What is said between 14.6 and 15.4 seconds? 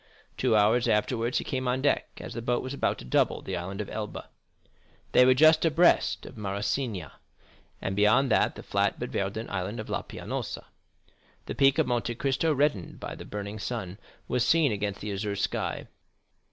against the azure